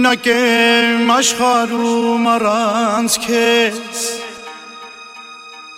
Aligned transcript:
Մենակ 0.00 0.26
եմ 0.32 1.10
աշխարում 1.12 2.28
առանց 2.32 3.16
քեզ 3.20 4.04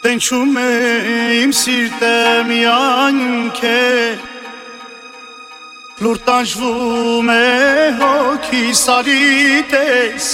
Տենչում 0.04 0.52
է 0.62 0.66
իմ 1.40 1.54
սիրտը 1.58 2.12
միայն 2.46 3.18
քեզ 3.58 4.22
Լուր 6.06 6.22
տանջվում 6.28 7.32
է 7.34 7.42
հոգի 7.98 8.62
սարի 8.84 9.26
տես 9.74 10.28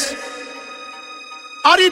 Արի 1.72 1.88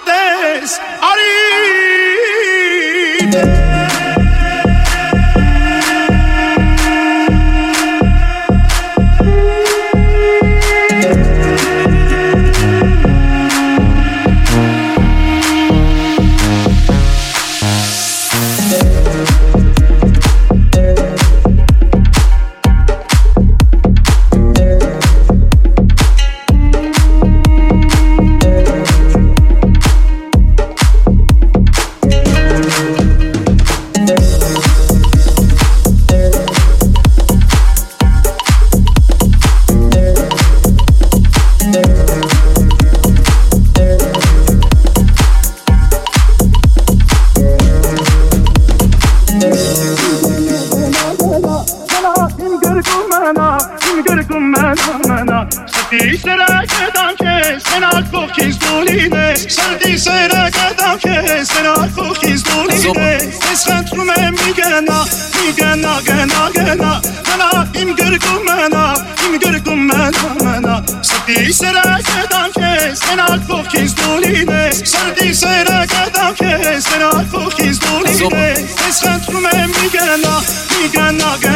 Nigga, 80.77 81.11
nugget. 81.11 81.56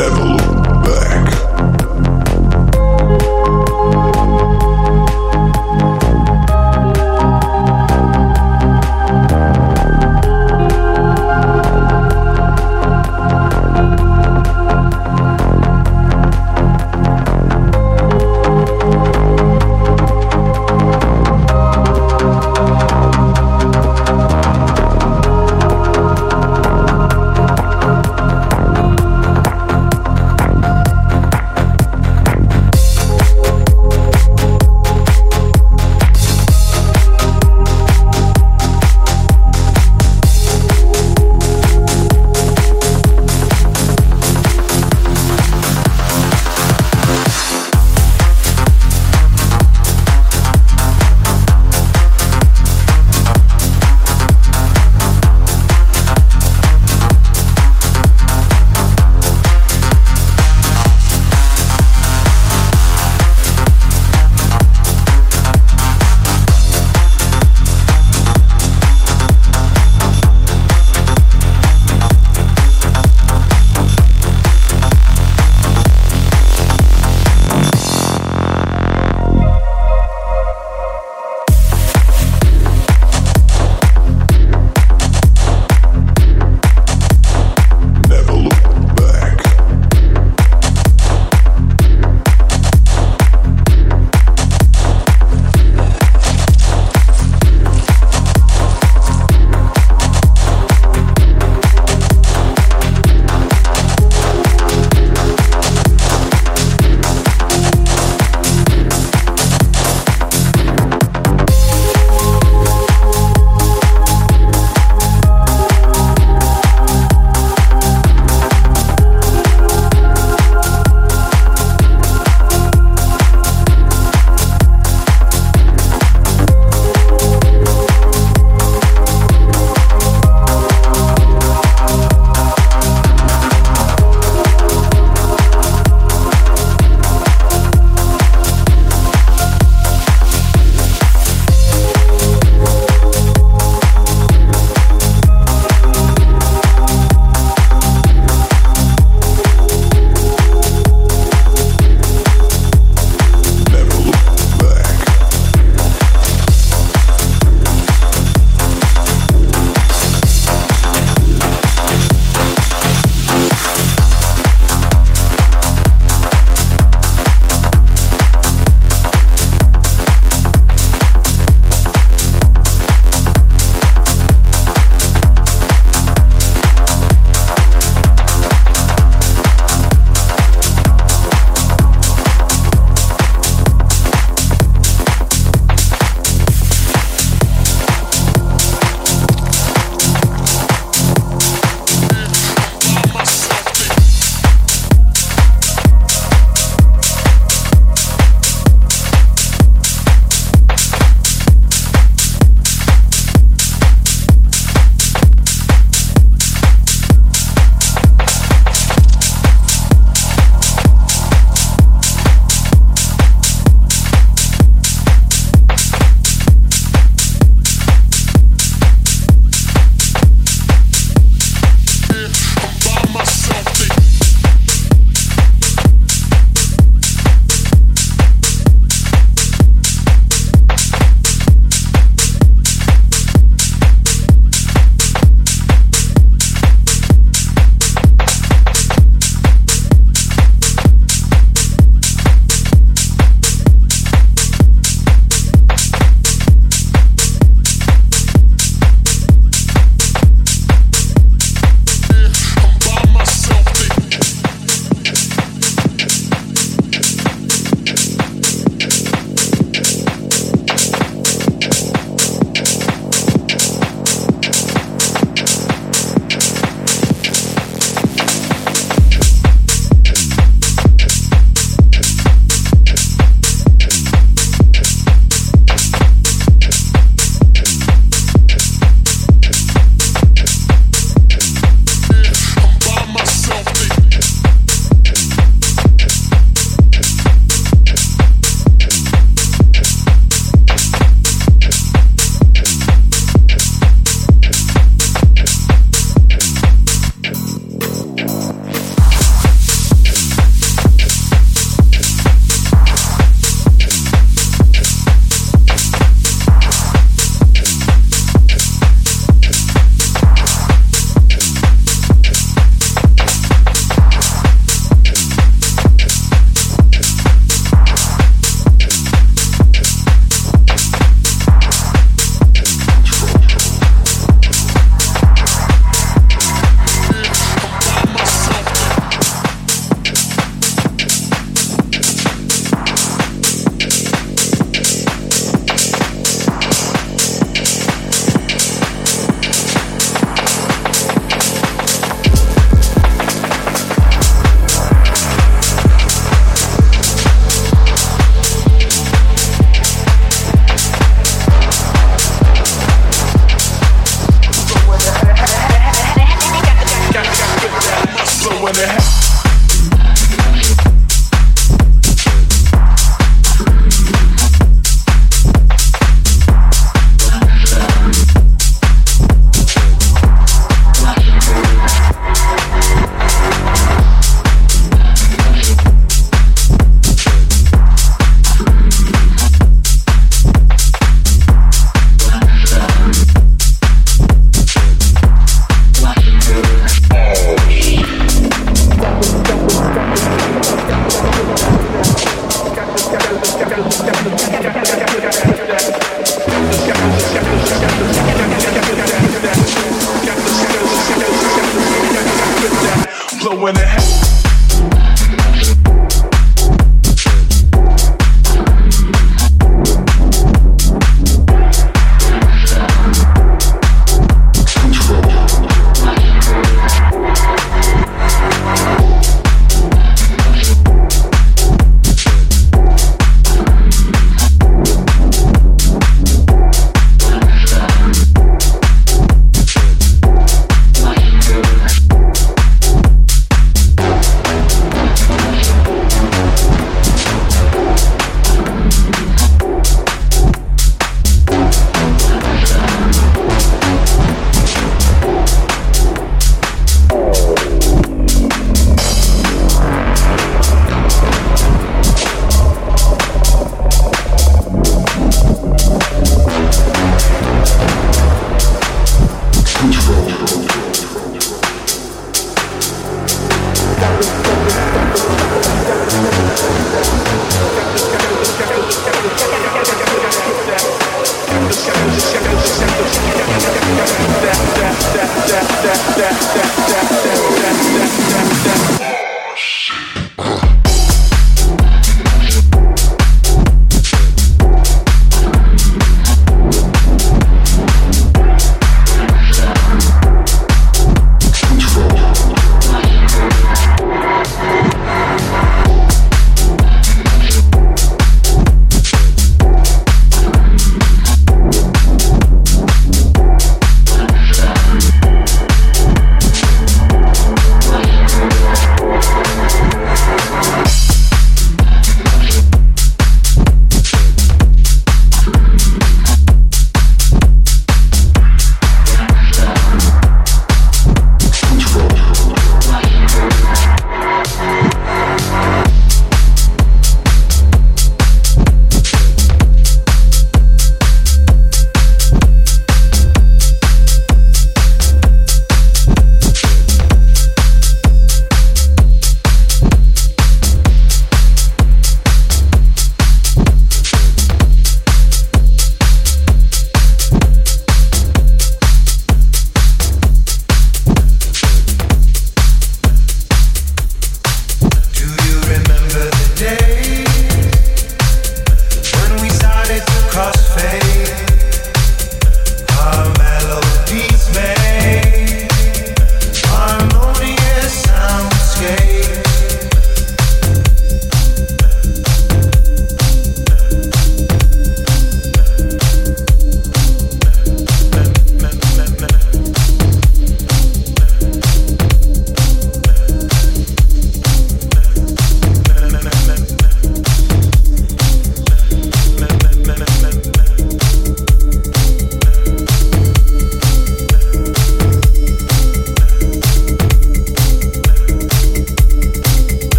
an 0.00 0.12
evolution. 0.12 0.49